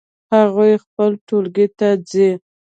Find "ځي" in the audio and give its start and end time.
2.09-2.29